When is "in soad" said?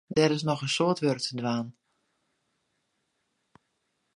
0.65-0.97